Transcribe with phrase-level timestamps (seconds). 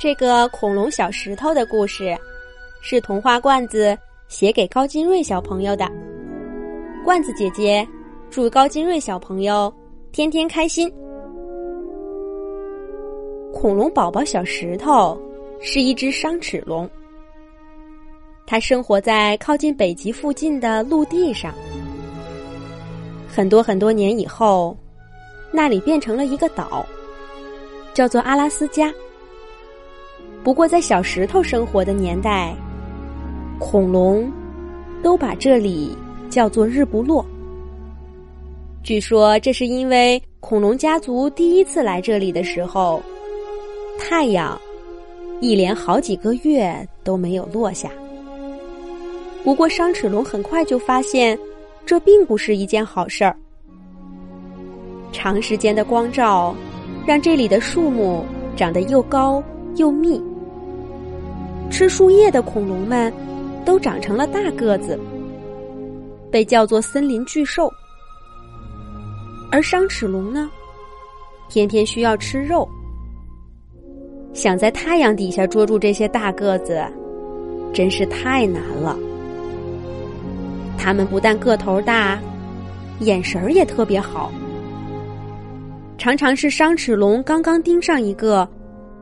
[0.00, 2.16] 这个恐龙小石头的故事，
[2.80, 3.94] 是童话罐子
[4.28, 5.86] 写给高金瑞小朋友的。
[7.04, 7.86] 罐子姐姐
[8.30, 9.70] 祝高金瑞小朋友
[10.10, 10.90] 天天开心。
[13.52, 15.20] 恐龙宝宝小石头
[15.60, 16.88] 是一只伤齿龙，
[18.46, 21.52] 它生活在靠近北极附近的陆地上。
[23.28, 24.74] 很多很多年以后，
[25.52, 26.86] 那里变成了一个岛，
[27.92, 28.90] 叫做阿拉斯加。
[30.42, 32.54] 不过，在小石头生活的年代，
[33.58, 34.30] 恐龙
[35.02, 35.94] 都把这里
[36.30, 37.24] 叫做日不落。
[38.82, 43.02] 据说，这是因为恐龙家族第一次来这里的时候，
[43.98, 44.58] 太阳
[45.40, 47.90] 一连好几个月都没有落下。
[49.44, 51.38] 不过，伤齿龙很快就发现，
[51.84, 53.36] 这并不是一件好事儿。
[55.12, 56.54] 长时间的光照，
[57.06, 58.24] 让这里的树木
[58.56, 59.42] 长得又高
[59.76, 60.22] 又密。
[61.70, 63.12] 吃树叶的恐龙们
[63.64, 64.98] 都长成了大个子，
[66.30, 67.72] 被叫做森林巨兽。
[69.52, 70.50] 而伤齿龙呢，
[71.48, 72.68] 天天需要吃肉，
[74.34, 76.84] 想在太阳底下捉住这些大个子，
[77.72, 78.98] 真是太难了。
[80.76, 82.18] 它们不但个头大，
[83.00, 84.30] 眼神儿也特别好，
[85.98, 88.48] 常常是伤齿龙刚刚盯上一个，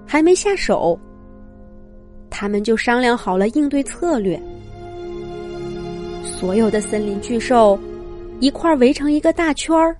[0.07, 0.99] 还没下手。
[2.31, 4.41] 他们就商量好了应对策略。
[6.23, 7.79] 所有的森林巨兽
[8.41, 9.97] 一块围成一个大圈儿，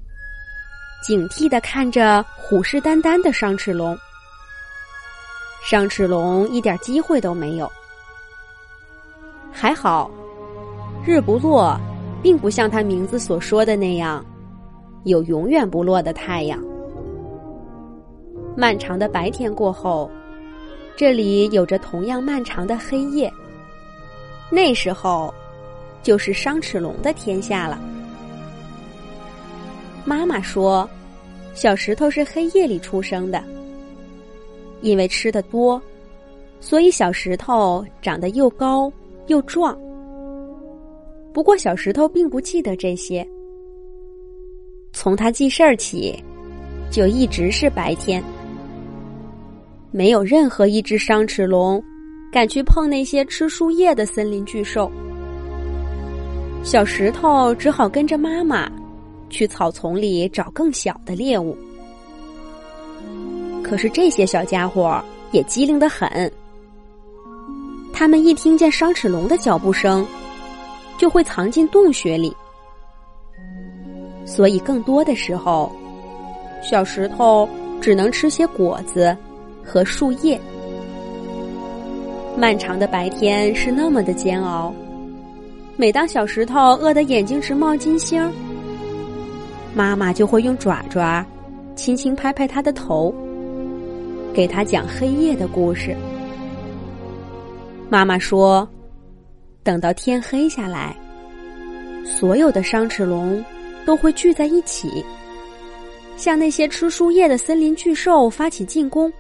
[1.03, 3.97] 警惕的看着虎视眈眈的伤齿龙。
[5.65, 7.71] 伤齿龙一点机会都没有。
[9.51, 10.11] 还好，
[11.05, 11.77] 日不落，
[12.23, 14.25] 并不像他名字所说的那样，
[15.05, 16.63] 有永远不落的太阳。
[18.57, 20.09] 漫长的白天过后。
[20.99, 23.33] 这里有着同样漫长的黑夜。
[24.51, 25.33] 那时候，
[26.03, 27.81] 就是伤齿龙的天下了。
[30.05, 30.91] 妈妈说，
[31.55, 33.41] 小石头是黑夜里出生的，
[34.81, 35.81] 因为吃的多，
[36.61, 38.93] 所以小石头长得又高
[39.29, 39.79] 又壮。
[41.33, 43.25] 不过，小石头并不记得这些。
[44.93, 46.21] 从他记事儿起，
[46.91, 48.21] 就一直是白天。
[49.91, 51.83] 没有任何一只伤齿龙
[52.31, 54.91] 敢去碰那些吃树叶的森林巨兽。
[56.63, 58.71] 小石头只好跟着妈妈
[59.31, 61.57] 去草丛里找更小的猎物。
[63.63, 66.31] 可是这些小家伙也机灵的很，
[67.93, 70.07] 他们一听见伤齿龙的脚步声，
[70.99, 72.35] 就会藏进洞穴里。
[74.27, 75.75] 所以更多的时候，
[76.63, 77.49] 小石头
[77.81, 79.17] 只能吃些果子。
[79.69, 80.41] 和树叶，
[82.35, 84.75] 漫长的白天是那么的煎熬。
[85.77, 88.33] 每当小石头饿得眼睛直冒金星，
[89.75, 91.25] 妈妈就会用爪爪
[91.77, 93.15] 轻轻拍拍他的头，
[94.33, 95.95] 给他讲黑夜的故事。
[97.91, 98.67] 妈妈说，
[99.63, 100.97] 等到天黑下来，
[102.05, 103.45] 所有的伤齿龙
[103.85, 105.05] 都会聚在一起，
[106.17, 109.13] 向那些吃树叶的森林巨兽发起进攻。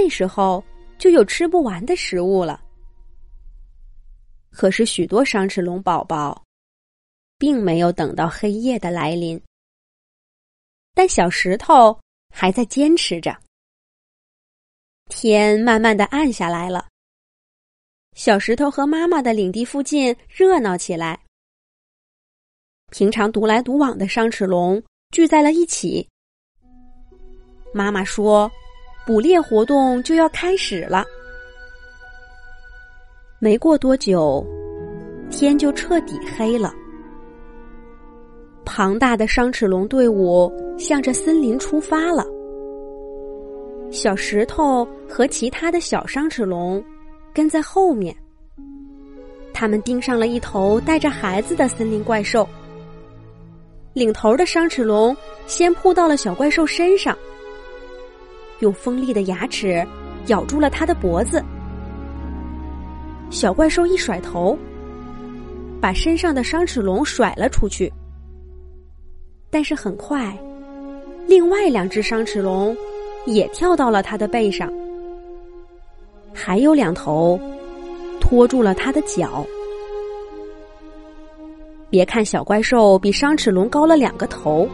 [0.00, 0.64] 那时候
[0.96, 2.62] 就有吃不完的食物了。
[4.52, 6.40] 可是许多伤齿龙宝宝，
[7.36, 9.40] 并没有等到黑夜的来临。
[10.94, 11.98] 但小石头
[12.32, 13.36] 还在坚持着。
[15.08, 16.86] 天慢慢的暗下来了。
[18.14, 21.20] 小石头和妈妈的领地附近热闹起来。
[22.92, 26.08] 平常独来独往的伤齿龙聚在了一起。
[27.74, 28.48] 妈妈说。
[29.08, 31.02] 捕猎活动就要开始了。
[33.38, 34.46] 没过多久，
[35.30, 36.74] 天就彻底黑了。
[38.66, 42.22] 庞大的伤齿龙队伍向着森林出发了。
[43.90, 46.84] 小石头和其他的小伤齿龙
[47.32, 48.14] 跟在后面。
[49.54, 52.46] 他们盯上了一头带着孩子的森林怪兽。
[53.94, 55.16] 领头的伤齿龙
[55.46, 57.16] 先扑到了小怪兽身上。
[58.60, 59.86] 用锋利的牙齿
[60.26, 61.42] 咬住了他的脖子，
[63.30, 64.58] 小怪兽一甩头，
[65.80, 67.92] 把身上的伤齿龙甩了出去。
[69.50, 70.36] 但是很快，
[71.26, 72.76] 另外两只伤齿龙
[73.26, 74.72] 也跳到了他的背上，
[76.34, 77.38] 还有两头
[78.20, 79.46] 拖住了他的脚。
[81.90, 84.68] 别看小怪兽比伤齿龙高了两个头。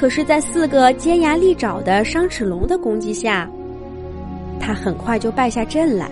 [0.00, 3.46] 可是，在四个尖牙利爪的伤齿龙的攻击下，
[4.58, 6.10] 他很快就败下阵来。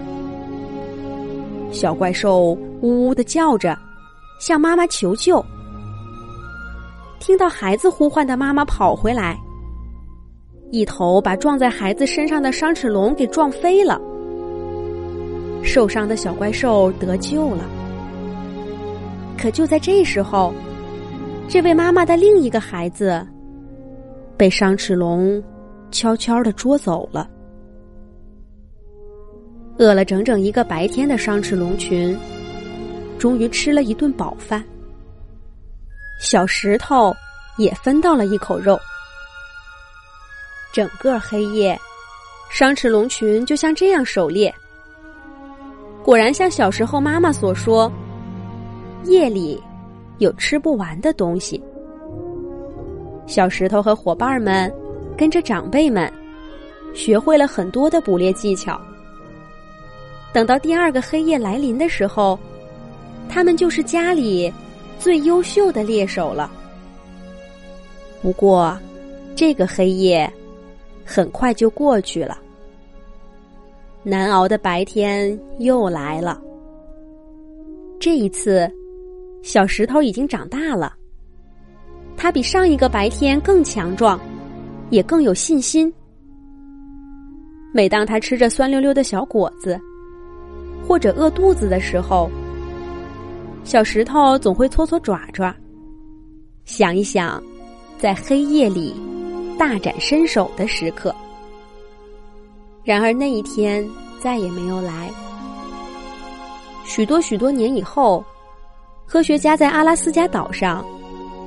[1.73, 2.51] 小怪兽
[2.83, 3.75] 呜呜的叫着，
[4.39, 5.43] 向妈妈求救。
[7.19, 9.39] 听到孩子呼唤的妈妈跑回来，
[10.71, 13.99] 一头把撞在孩子身上的伤齿龙给撞飞了。
[15.65, 17.65] 受伤的小怪兽得救了。
[19.39, 20.53] 可就在这时候，
[21.49, 23.27] 这位妈妈的另一个孩子
[24.39, 25.43] 被商齿龙
[25.91, 27.29] 悄悄的捉走了。
[29.79, 32.17] 饿了整整一个白天的商齿龙群，
[33.19, 34.65] 终于吃了一顿饱饭。
[36.21, 37.15] 小石头
[37.59, 38.79] 也分到了一口肉。
[40.73, 41.79] 整个黑夜，
[42.51, 44.55] 商齿龙群就像这样狩猎。
[46.05, 47.91] 果然像小时候妈妈所说，
[49.05, 49.61] 夜里
[50.19, 51.61] 有吃不完的东西。
[53.29, 54.73] 小石头和伙伴们
[55.17, 56.11] 跟着长辈们，
[56.95, 58.81] 学会了很多的捕猎技巧。
[60.33, 62.39] 等到第二个黑夜来临的时候，
[63.29, 64.53] 他们就是家里
[64.99, 66.51] 最优秀的猎手了。
[68.23, 68.77] 不过，
[69.37, 70.31] 这个黑夜
[71.05, 72.39] 很快就过去了。
[74.03, 76.41] 难熬的白天又来了。
[78.01, 78.71] 这一次，
[79.43, 80.95] 小石头已经长大了。
[82.19, 84.21] 它比上一个白天更强壮，
[84.91, 85.91] 也更有信心。
[87.73, 89.81] 每当他吃着酸溜溜的小果子，
[90.87, 92.29] 或者饿肚子的时候，
[93.63, 95.55] 小石头总会搓搓爪爪，
[96.65, 97.41] 想一想，
[97.99, 98.93] 在黑夜里
[99.57, 101.15] 大展身手的时刻。
[102.83, 103.87] 然而那一天
[104.19, 105.09] 再也没有来。
[106.85, 108.25] 许多许多年以后，
[109.07, 110.85] 科学家在阿拉斯加岛上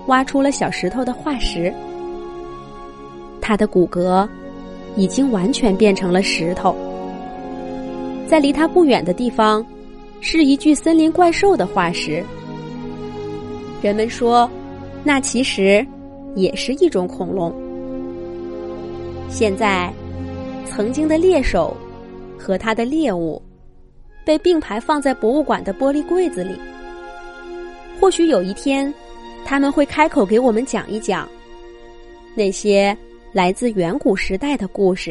[0.07, 1.73] 挖出了小石头的化石，
[3.39, 4.27] 它的骨骼
[4.95, 6.75] 已经完全变成了石头。
[8.27, 9.65] 在离它不远的地方，
[10.19, 12.23] 是一具森林怪兽的化石。
[13.81, 14.49] 人们说，
[15.03, 15.85] 那其实
[16.35, 17.53] 也是一种恐龙。
[19.29, 19.91] 现在，
[20.65, 21.75] 曾经的猎手
[22.37, 23.41] 和他的猎物
[24.23, 26.55] 被并排放在博物馆的玻璃柜子里。
[27.99, 28.93] 或许有一天，
[29.43, 31.27] 他们会开口给我们讲一讲
[32.35, 32.95] 那些
[33.31, 35.09] 来自远古时代的故事。